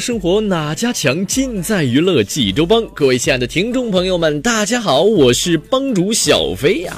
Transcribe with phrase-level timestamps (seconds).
[0.00, 1.24] 生活哪家强？
[1.26, 2.84] 尽在娱乐济州帮。
[2.94, 6.96] 各位亲爱的听众朋友们，大家好，我是帮主小飞呀。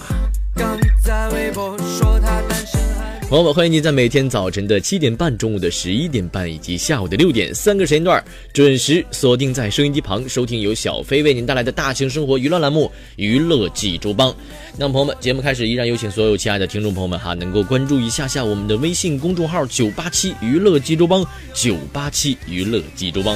[3.32, 14.30] 朋友们，欢迎您在每天早晨的七点半、中午的十一点半以及下午的六点三个时间段准时锁定在收音机旁，收听由小飞为您带来的大型生活娱乐栏目《娱乐济州帮》。
[14.76, 23.34] 那么，朋友们，节目开始，依然有请所有亲爱的听众朋友们哈，能够关注一下下我们的微信公众号“九八七娱乐济州帮”，九八七娱乐济州帮。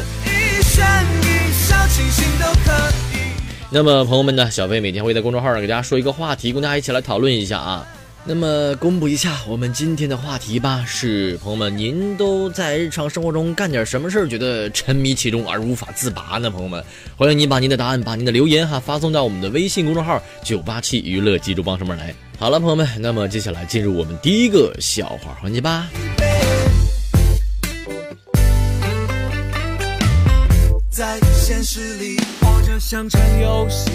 [3.70, 7.88] 那么，朋友们呢，小飞每天会在公众号上给大家说一个话题，供大家一起来讨论一下啊。
[8.28, 16.50] 那么公布一下我们今天的话题吧，是朋友们，您都在日常生活中干点什么事儿，觉得沉迷其中而无法自拔呢？
[16.50, 16.84] 朋友们，
[17.16, 22.12] 欢迎您把您的答案、把您的留言哈发送到我们的微信公众号“九八七娱乐济州帮”上面来。
[22.36, 25.86] 好了，朋友们，那么接下来进入我们第一个笑话环节吧。
[30.90, 33.88] 在现实里，活着像场游戏。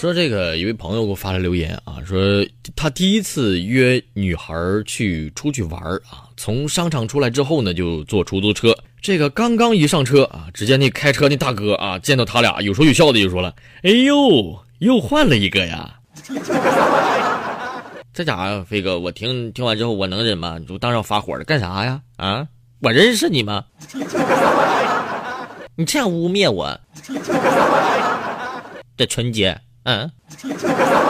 [0.00, 2.42] 说这个一位朋友给我发来留言啊，说
[2.74, 4.54] 他第一次约女孩
[4.86, 5.78] 去出去玩
[6.08, 8.74] 啊，从商场出来之后呢，就坐出租车。
[9.02, 15.96] 这个刚刚一上车啊，只见那开车那大哥啊，见到他俩有说有笑的就说了：“哎呦，又换了一个呀！”
[18.14, 20.56] 这家伙飞哥，我听听完之后我能忍吗？
[20.58, 22.00] 你就当场发火了，干啥呀？
[22.16, 22.48] 啊，
[22.80, 23.66] 我认识你吗？
[25.76, 26.80] 你这样污蔑我，
[28.96, 29.60] 这纯洁。
[29.84, 30.10] 嗯，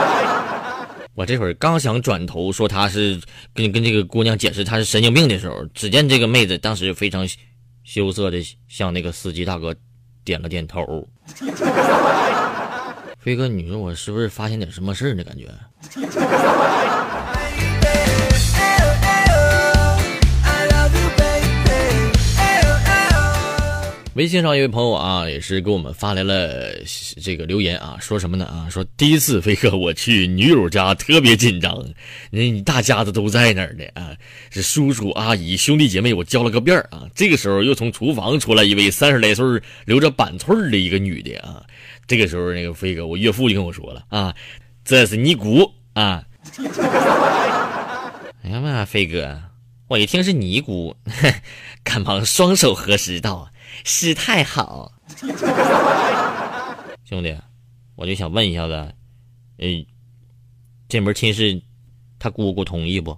[1.15, 3.21] 我这会儿刚想转头说他是
[3.53, 7.29] 跟跟这个姑娘解释他是神经病的时候，只见这个妹子当时非常
[7.85, 8.39] 羞涩的
[8.69, 9.75] 向那个司机大哥
[10.25, 11.09] 点了点头。
[13.19, 15.23] 飞哥，你说我是不是发现点什么事儿呢？
[15.23, 15.47] 感觉。
[24.15, 26.75] 微信上一位朋友啊，也是给我们发来了
[27.23, 28.67] 这个留言啊，说什么呢啊？
[28.69, 31.81] 说第一次飞哥我去女友家特别紧张，
[32.33, 34.11] 那你大家子都在那儿呢啊，
[34.51, 37.07] 是叔叔阿姨兄弟姐妹我叫了个遍儿啊。
[37.15, 39.45] 这个时候又从厨房出来一位 三十来岁
[39.85, 41.63] 留着板寸的一个女的啊。
[42.09, 44.35] 这个时候那个飞哥我岳父就跟我说了啊，
[44.85, 46.25] 这是尼姑啊。
[48.43, 49.41] 哎呀妈，飞哥，
[49.87, 50.97] 我一听是尼姑，
[51.85, 53.49] 赶忙双手合十道。
[53.85, 54.93] 师太好，
[57.05, 57.37] 兄弟，
[57.97, 58.95] 我就想问一下子，
[59.59, 59.85] 嗯，
[60.89, 61.61] 这门亲事，
[62.19, 63.17] 他姑姑同意不？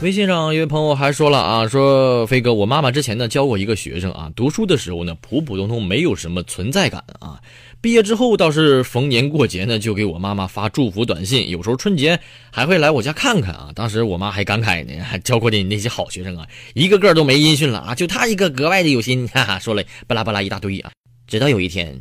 [0.00, 7.40] 微信上一位朋友还说了啊，说飞哥，我妈妈之前呢教过一个学生啊，读书的时候呢普普通通，没有什么存在感啊。
[7.80, 12.20] 毕业之后倒是逢年过节呢，就给我妈妈发祝福短信，有时候春节
[12.52, 13.70] 还会来我家看看啊。
[13.74, 20.92] 当时我妈还感慨呢，教过的那些好学生啊，一个个都没音讯了啊，就他一个格外的有心，哈哈，说了巴拉巴拉一大堆啊。
[21.26, 22.00] 直到有一天，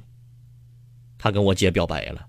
[1.17, 2.21] 他跟我姐表白了。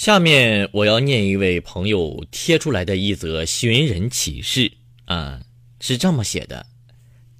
[0.00, 4.72] 下面我要念一位朋友贴出来的一则寻人启事
[5.04, 5.38] 啊，
[5.78, 6.64] 是这么写的：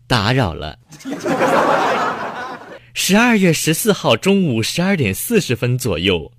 [0.06, 0.78] 打扰了。
[2.92, 6.32] 十二月十四号中午十二点四十分左右，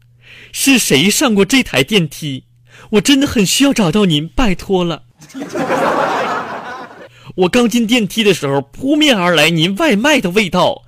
[0.52, 2.44] 是谁上过这台电梯？
[2.92, 5.02] 我真的很需要找到您，拜托了。
[7.34, 10.84] 我刚进电梯的时候，扑面而来您外卖的味道。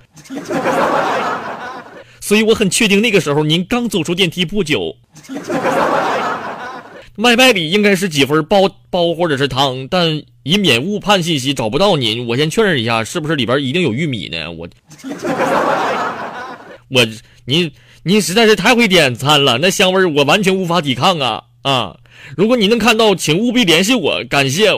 [2.20, 4.96] 所以我很确定，那个时候您刚走出电梯不久。
[7.16, 14.50] 外卖里应该是几分包包或者是汤，但以免误判信息找不到您，我先确认一下，是不是里边一定有玉米呢？
[14.50, 14.68] 我
[16.88, 17.06] 我
[17.44, 17.70] 您
[18.02, 21.96] 您实在是太会点餐了，那香味我完全无法抵抗啊啊！
[22.36, 24.72] 如果您能看到，请务必联系我，感谢。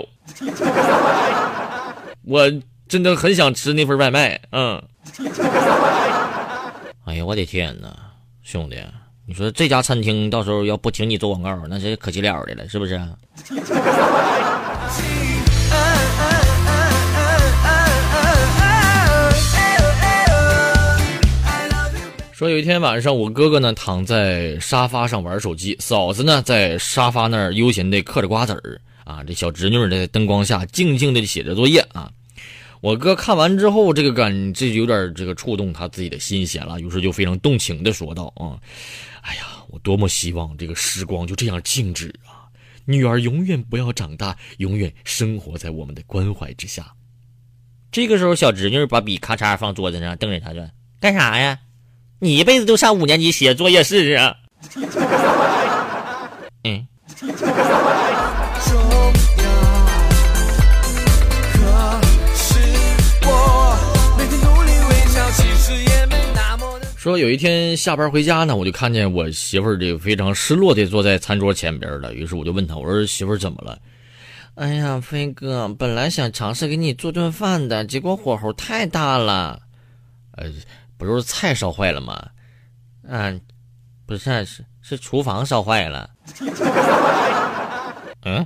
[2.24, 2.52] 我
[2.86, 4.82] 真的很想吃那份外卖，嗯。
[7.06, 7.88] 哎呀，我的天哪，
[8.42, 8.76] 兄弟！
[9.28, 12.96] 你说这家餐厅到时候要不请你做广告，那是可惜了的了，是不是？
[22.32, 32.08] 说有一天晚上，我哥哥呢躺在沙发上玩手机，嫂子呢在沙发那儿悠闲的嗑着瓜子儿啊，这小侄女在灯光下静静的写着作业啊。
[32.86, 38.54] 我哥看完之后，这个感这有点这个触动他自己的心弦了，于是就非常动情的说道：“啊，
[39.22, 42.46] 哎呀，我多么希望这个时光就这样静止啊！
[42.84, 46.86] 女儿永远不要长大，永远生活在我们的关怀之下。”
[47.90, 50.64] 这个时候，小侄女把笔咔嚓放桌子上，瞪着他说
[51.02, 51.58] ：“干啥呀？
[52.20, 54.34] 你一辈子都上五年级写作业试试？”
[56.62, 56.86] 嗯。
[67.06, 72.12] 说有一天下班回家呢，我就看见我媳妇儿这个非常失落的坐在餐桌前边了。
[72.12, 73.78] 于是我就问她：“我说媳妇儿怎么了？”
[74.56, 79.60] 哎呀，飞哥，本来想尝试给你做顿饭的，结果火候太大了。
[80.32, 80.50] 呃，
[80.98, 82.20] 不是菜烧坏了吗？
[83.06, 83.40] 嗯，
[84.04, 86.10] 不是，是是厨房烧坏了。
[88.26, 88.44] 嗯。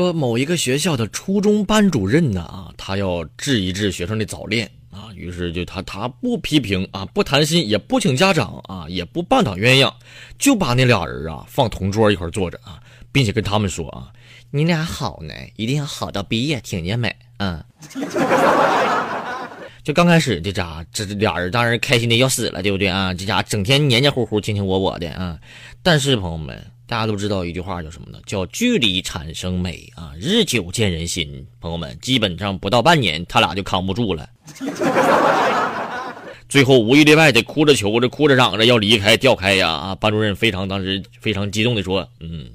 [0.00, 9.92] 说某一个学校的初中班主任呢啊，他要治一治学生的早恋啊，于是就他他不批评啊，不谈心，也不请家长啊，也不半打鸳鸯，
[10.38, 12.80] 就把那俩人啊放同桌一块坐着啊，
[13.12, 14.08] 并且跟他们说啊，
[14.50, 17.14] 你俩好呢，一定要好到毕业，听见没？
[17.36, 17.62] 嗯。
[19.84, 23.12] 就刚开始这家这俩人当然开心的要死了，对不对啊？
[23.12, 25.38] 这家整天黏黏糊糊、卿卿我我的啊，
[25.82, 26.64] 但是朋友们。
[26.90, 28.18] 大家都知道一句话叫什么呢？
[28.26, 31.46] 叫距离产生美啊，日久见人心。
[31.60, 34.28] 朋友们，基本上不到半年，他俩就扛不住了，
[36.50, 39.70] 最后无一例外的哭着求着、哭着嚷着要离开、调开呀！
[39.70, 42.50] 啊，班主任非常当时非常激动的说：“嗯，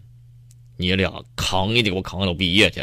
[0.75, 2.81] 你俩扛也得给我扛到毕业去。”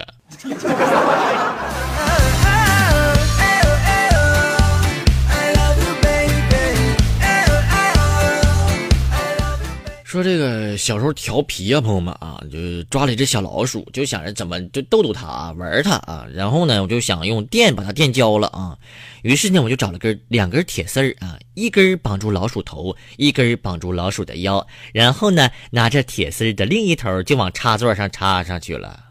[10.13, 16.27] 说这个小时候调皮啊，朋友们啊，就抓了一只小老鼠，就想着怎么就逗逗它啊，玩它啊。
[16.35, 18.77] 然后呢，我就想用电把它电焦了啊。
[19.23, 24.67] 于是呢，我就找了根两根铁丝儿啊，一根绑住老鼠头，一根绑住老鼠的腰。
[24.93, 29.03] 然后呢，拿着铁丝的另一头就往插座上插上去了。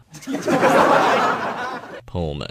[2.06, 2.48] 朋友们，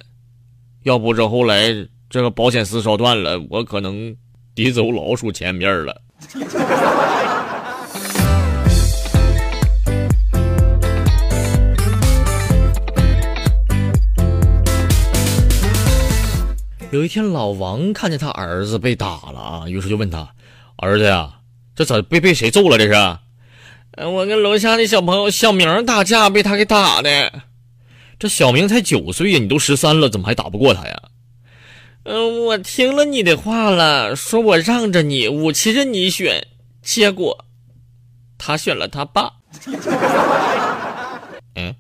[0.83, 1.73] 要不是后来
[2.09, 4.13] 这个保险丝烧断了，我可能
[4.53, 6.01] 得走老鼠前面了。
[16.91, 20.27] 有一天，老王看见他儿子被打了啊，于是就问他
[20.75, 21.35] ：“儿子呀，
[21.73, 22.77] 这咋被被谁揍了？
[22.77, 23.17] 这是
[24.05, 27.31] ？”“我跟楼下的小朋友小明打架，被他给打的。
[28.19, 31.01] ”“这小明才九岁呀，你都十三了，怎么还打不过他呀
[32.03, 36.45] ？”“嗯，我听了你的话了，说我让着你，武器任你选，
[36.81, 37.45] 结果
[38.37, 39.31] 他选了他爸。
[41.55, 41.73] ”“嗯。”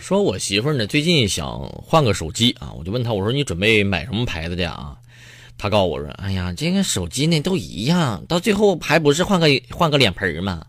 [0.00, 4.94] 说，我媳妇儿呢，最近想换个手机啊，我就问她，我说你准备买什么牌子的啊？
[5.58, 10.62] 她告诉我说，哎呀，这个手机呢都一样，到最后还不是换个换个脸盆吗？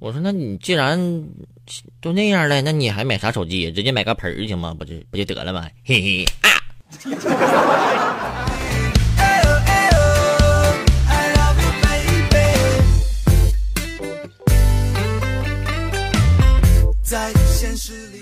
[0.00, 0.98] 我说，那你既然
[2.00, 3.70] 都那样了，那你还买啥手机？
[3.70, 4.74] 直接买个盆儿行吗？
[4.76, 5.68] 不就不就得了吗？
[5.84, 6.50] 嘿嘿啊！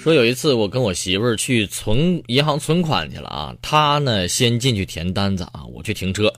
[0.02, 6.32] 说有一次我跟我媳妇儿去存银行存款去了啊，她呢先进去填单子啊，我去停车，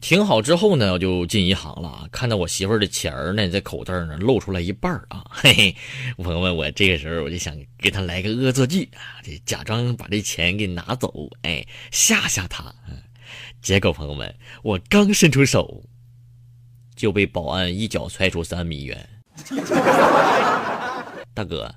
[0.00, 1.88] 停好之后呢我就进银行了。
[1.88, 5.76] 啊，看到我媳妇儿的钱儿呢在口袋呢露出来一半啊，嘿嘿，
[6.16, 8.88] 朋友们，我这个时候我就想给她来个恶作剧。
[8.94, 11.12] 啊，这假装把这钱给拿走，
[11.42, 12.74] 哎，吓吓她，
[13.60, 15.82] 结果朋友们，我刚伸出手，
[16.96, 19.06] 就被保安一脚踹出三米远。
[21.34, 21.72] 大哥，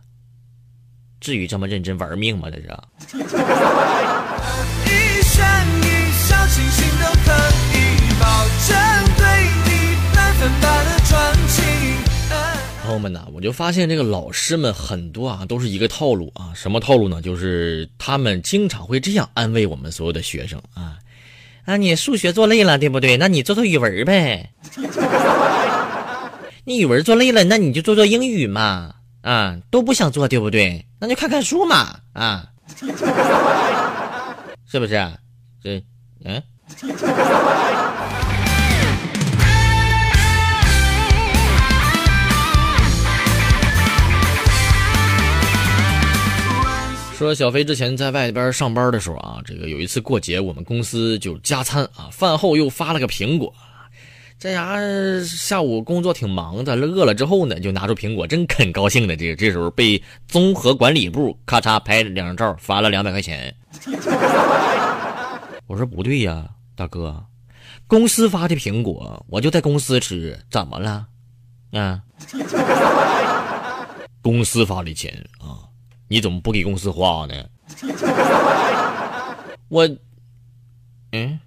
[1.21, 2.49] 至于这么认真玩命吗？
[2.49, 2.67] 这是。
[12.83, 16.51] 朋友们呐，我就发现这个老师们很多啊，都是一个套路啊。
[16.55, 17.21] 什么套路呢？
[17.21, 20.97] 就是他们经常会这样安慰我们所有的学生啊。
[21.65, 23.15] 啊，你数学做累了，对不对？
[23.15, 24.49] 那你做做语文呗。
[26.65, 28.95] 你语文做累了，那你就做做英语嘛。
[29.21, 30.87] 啊，都不想做，对不对？
[31.03, 31.95] 那就看看书嘛。
[32.13, 32.45] 啊，
[34.69, 34.93] 是不是？
[35.63, 35.83] 这，
[36.23, 36.39] 嗯。
[47.17, 53.51] 说小飞之前在外边上班的时候啊，这个有一次过节，我们公司就加餐啊，饭后又发了个苹果。
[54.41, 54.75] 这家
[55.23, 59.15] 下午工作挺忙的，饿了之后呢，就拿出苹果，真啃高兴的。
[59.15, 63.55] 这这时候被综合管理部咔嚓拍了两张照，罚了两百块钱。
[65.67, 67.23] 我说不对呀，大哥，
[67.85, 71.05] 公司发的苹果，我就在公司吃，怎么了？
[71.73, 72.01] 啊？
[74.23, 75.69] 公司发的钱啊？
[76.07, 77.45] 你怎么不给公司花呢？
[79.69, 79.87] 我，
[81.11, 81.39] 嗯。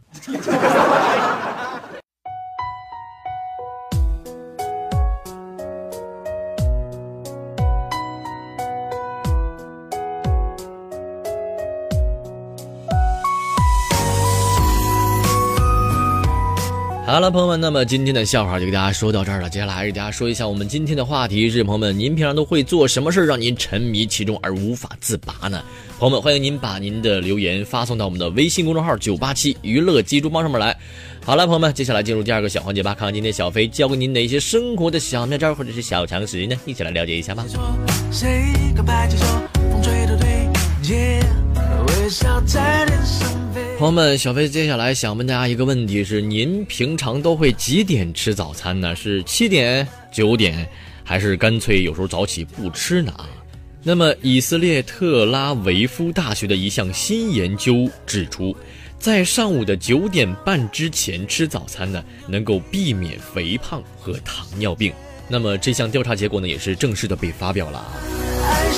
[17.15, 19.49] 好了，朋友们，那么今天的笑话就给大家说到这儿了。
[19.49, 25.63] 接下来还是给大家说一下我们今天的话题是：朋友们，您平常都会做什么事让您沉迷其中而无法自拔呢？
[26.01, 30.77] 朋友们，欢迎您把您的留言发送到我们的微信公众号“九八七娱乐鸡猪帮”上面来。
[31.25, 36.57] 好了，朋友们，接下来进入第二个小环节吧，看看今天小飞教给您哪些生活的小妙招或者是小常识呢？
[36.67, 37.45] 一起来了解一下吧。
[43.77, 48.95] 朋友们，小飞接下来想问大家一个问题：是您平常都会几点吃早餐呢？
[48.95, 50.67] 是七点、九点，
[51.03, 53.13] 还是干脆有时候早起不吃呢？
[53.17, 53.29] 啊
[53.83, 58.57] 那么，以色列特拉维夫大学的一项新研究指出，
[58.99, 64.93] 在上午的九点半之前吃早餐呢，能够避免肥胖和糖尿病。
[65.29, 67.85] 那么，这项调查结果呢，也是正式的被发表了。
[68.45, 68.71] 爱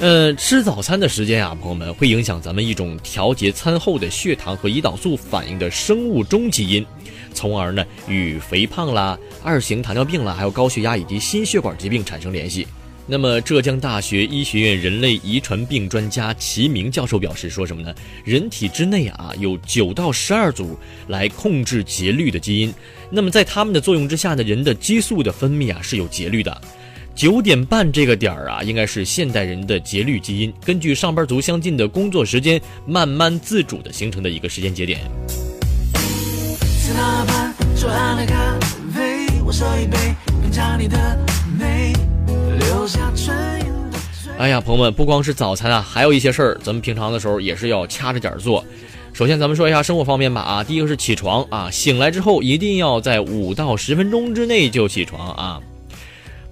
[0.00, 6.86] 呃，吃早餐的时间啊，朋友们会影响咱们一种调节餐后的血糖和胰岛素反应的生物钟基因，
[7.34, 12.64] 从而呢与肥胖啦、二型糖尿病啦、还有高血压以及心血管疾病产生联系。
[13.08, 17.92] 那么，浙江大学医学院人类遗传病专家齐明教授表示，说什么呢？
[18.24, 20.78] 人体之内啊有九到十二组
[21.08, 22.72] 来控制节律的基因，
[23.10, 26.60] 那么在它们的作用之下呢，人的激素的分泌啊是有节律的。
[27.18, 35.00] 九点半这个点儿啊，应该是现代人的节律基因根据上班族相近的工作时间，慢慢自主的形成的一个时间节点。
[44.38, 48.64] 哎呀，朋友们，不光是早餐啊，还有一些事儿，咱们平常的时候也是要掐着点儿做。
[49.12, 55.60] 首先，咱们说一下生活方面吧啊，第一个是起床啊，醒来之后一定要在五到十分钟之内就起床啊。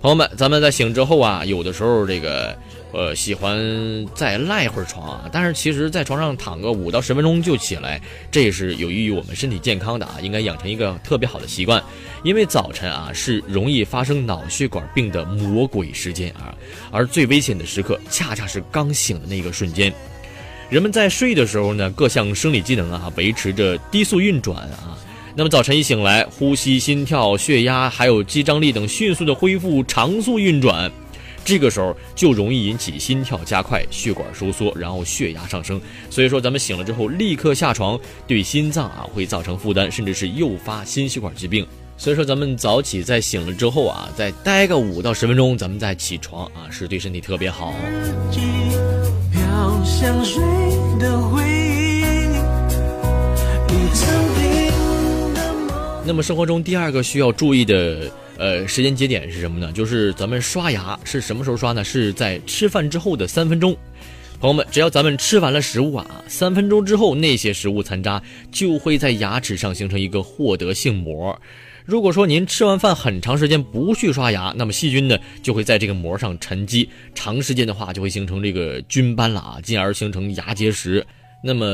[0.06, 2.56] 朋友们，咱们在醒之后啊，有的时候这个，
[2.92, 3.58] 呃，喜欢
[4.14, 5.28] 再赖一会儿床啊。
[5.32, 10.18] 但是其实，在床上躺个五到十分钟就起来，这也是有益于我们身体健康的啊。
[10.22, 11.82] 应该养成一个特别好的习惯，
[12.22, 16.54] 因为早晨啊是容易发生脑血管病的魔鬼时间啊，
[16.92, 19.92] 而最危险的时刻恰恰是刚醒的那个瞬间。
[20.70, 24.96] 人们在睡的时候呢，各项生理机能啊维持着低速运转啊。
[25.38, 30.90] 那么早晨一醒来，呼吸、心跳、血压还有肌张力等迅速的恢复常速运转，
[31.44, 35.78] 这个时候就容易引起心跳加快、血管收缩，然后血压上升。
[36.08, 41.66] 所以说，咱们醒了之后立刻下床，对心脏啊会造成负担，甚至是诱发心血管疾病。
[41.98, 47.74] 所以说，咱们早起在醒了之后啊，再待个五到十分钟，咱们再起床啊，是对身体特别好
[49.30, 50.42] 飘香水
[50.98, 51.35] 的。
[56.06, 58.08] 那么生活中第二个需要注意的
[58.38, 59.72] 呃时间节点是什么呢？
[59.72, 61.82] 就是咱们刷牙是什么时候刷呢？
[61.82, 63.76] 是在吃饭之后的三分钟。
[64.38, 68.22] 朋友们，只要咱们吃完了食物啊，三分钟之后那些食物残渣
[68.52, 71.36] 就会在牙齿上形成一个获得性膜。
[71.84, 81.04] 如果说您吃完饭很长时间不去刷牙，那么细菌呢就会在这个膜上沉积，长时间的话就会形成这个菌斑了啊，进而形成牙结石。
[81.42, 81.66] 那么。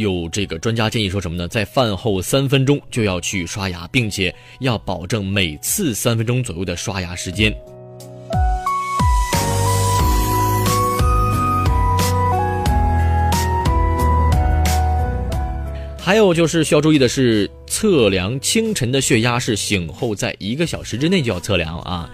[0.00, 1.46] 有这个专家建议说什么呢？
[1.46, 7.54] 在饭后三分钟就要去刷牙，并且要保证每次三分钟左右的刷牙时间。
[15.98, 22.10] 还有就是需要注意的是，测量清晨的血压是醒后在一个小时之内就要测量啊。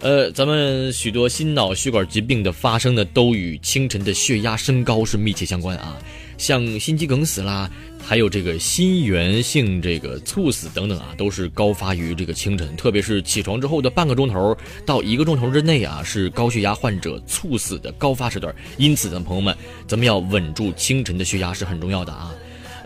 [0.00, 5.96] 呃，咱们许多心脑血管疾病的发生呢，都与清晨的血压升高是密切相关啊。
[6.38, 18.54] 像心肌梗死啦，还有这个心源性这个猝死等等啊，都是高发于这个清晨，特别是起床之后的半个钟头到一个钟头之内啊，是高血压患者猝死的高发时段。
[18.76, 19.56] 因此，咱们朋友们，
[19.88, 22.34] 咱们要稳住清晨的血压是很重要的啊。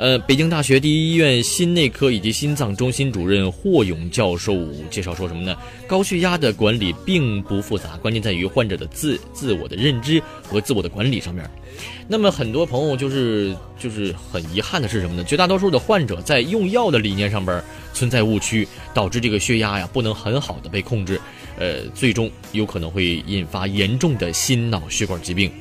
[0.00, 4.56] 呃，北京大学第一医院心内科以及心脏中心主任霍勇教授
[4.90, 5.54] 介绍说什么呢？
[5.86, 11.44] 高血压的管理并不复杂，关键在于患者的自自我的认知和自我的管理上面。
[12.08, 15.22] 那么很多朋友就是就是很遗憾的是什么呢？
[15.22, 21.20] 绝大多数的患者在用药的理念上边存在误区，导致这个血压呀不能很好的被控制，
[21.58, 25.52] 呃，最终有可能会引发严重的心脑血管疾病。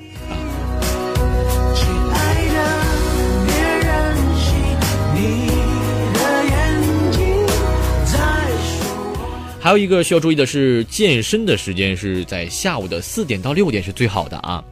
[9.69, 14.65] 还有一个需要注意的是，健身的时间是在下午的四点到六点是最好的啊。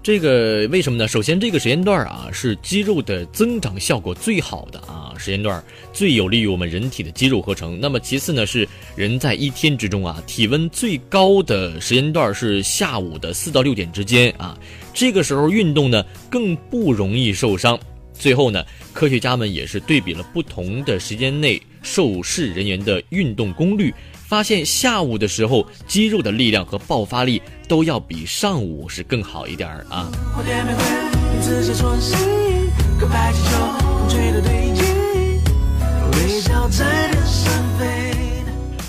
[0.00, 1.08] 这个为什么呢？
[1.08, 5.60] 首先，这个时间段啊是肌肉的增长效果最好的啊时间段，
[5.92, 7.80] 最有利于我们人体的肌肉合成。
[7.80, 8.64] 那么其次呢，是
[8.94, 14.56] 人在一天之中啊体温最高的时间段是下午的四到六点之间啊。
[14.94, 17.76] 这个时候运动呢更不容易受伤。
[18.12, 23.92] 最后呢，科学家们也是对比了不同的时间内受试人员的运动功率。
[24.28, 30.06] 发现下午的时候，肌肉的力量和爆发力都要比上午是更好一点儿啊。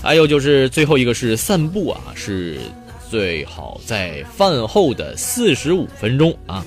[0.03, 2.59] 还有就是最后一个是散步啊，是
[3.09, 6.66] 最好在饭后的四十五分钟啊，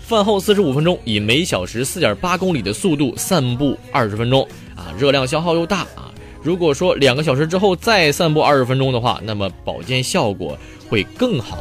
[0.00, 6.09] 饭后四十五分钟，以每小时四点八公里的速度散步二十分钟啊，热量消耗又大啊。
[6.42, 10.56] 如果说两个小时之后再散步二十分钟的话，那么保健效果
[10.88, 11.58] 会更好。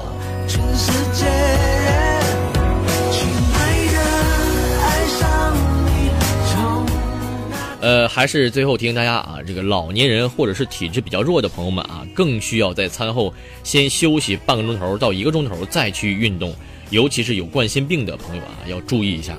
[7.82, 16.54] 呃，还是最后提醒大家啊，这个老年人或者是体质比较弱的朋友们啊，更需要在餐后先休息半个钟头到一个钟头再去运动，
[16.89, 19.38] 尤其是有冠心病的朋友啊，要注意一下。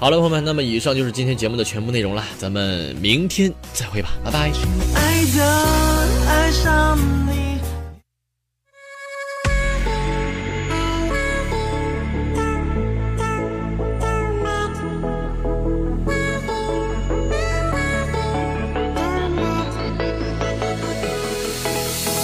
[0.00, 4.50] 好了，朋友们，那么以上就是今天节目的全部内容了，咱们明天再会吧，拜拜。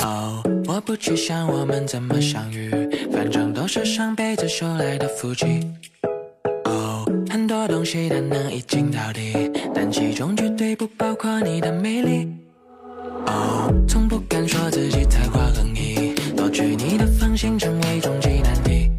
[0.03, 2.71] 哦，我不去想我们怎么相遇，
[3.13, 5.61] 反正都是上辈子修来的福气。
[7.67, 12.29] 东西但能一镜到底，但其中绝对不包括你的魅力。
[13.27, 18.91] 哦，从不敢说自己才华横溢，夺取你的芳心成为终极难题。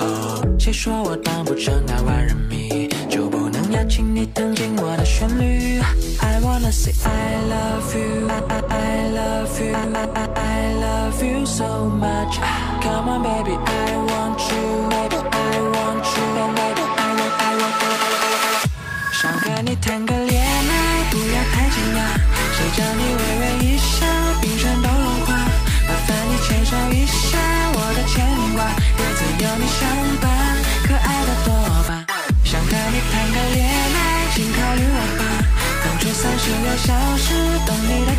[0.00, 5.80] 哦，谁说我当不成那万人迷，就不能邀请你听进我的旋律
[6.20, 11.46] ？I wanna say I love you, I I I love you, I I I love you
[11.46, 12.38] so much.
[12.82, 15.07] Come on, baby, I want you,
[19.20, 21.98] 想和你谈个恋爱，不要太惊讶。
[22.54, 24.06] 谁叫你微微一笑，
[24.40, 25.34] 冰山都融化。
[25.34, 27.36] 麻烦你牵手一下
[27.74, 28.62] 我的牵挂，
[28.94, 29.82] 日子有你相
[30.22, 30.30] 伴，
[30.86, 31.50] 可爱的多
[31.88, 32.06] 吧。
[32.44, 35.22] 想和你谈个恋爱，请考虑我吧。
[35.82, 37.34] 当初三十六小时
[37.66, 38.12] 等你的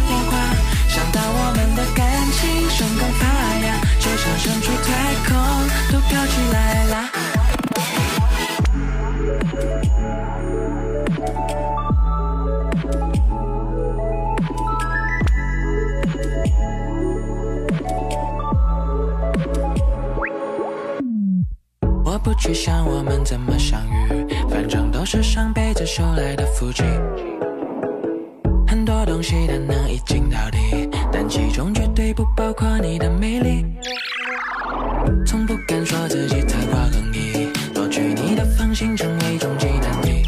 [39.30, 40.24] 一种鸡蛋皮。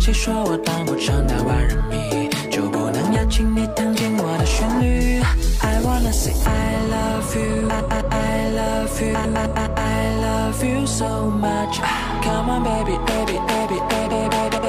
[0.00, 5.22] 谁说我当不成那万人迷，就不能邀请你听听我的旋律。
[5.60, 10.86] I wanna say I love you, I I I love you, I I I love you
[10.86, 11.80] so much.
[12.22, 14.63] Come on, baby, baby, baby, baby, baby.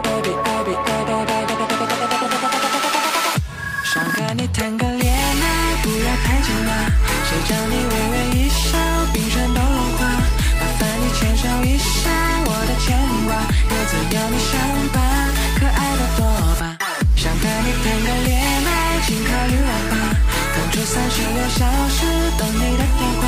[21.57, 22.05] 三十六小时
[22.37, 23.23] 等你的电话，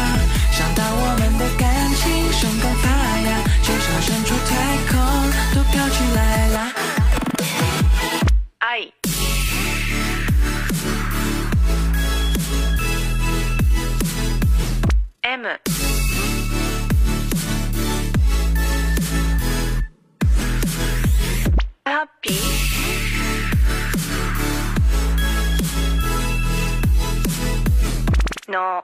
[0.51, 2.85] 想到我们的感情生根发
[3.21, 3.27] 芽，
[3.61, 4.51] 就像身处太
[4.89, 4.93] 空
[5.55, 6.73] 都飘起来啦。
[8.59, 8.91] 爱。
[15.21, 15.45] M
[21.85, 22.56] Happy
[28.47, 28.83] の。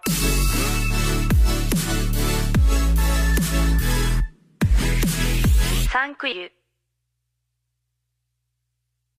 [5.92, 6.52] サンクユ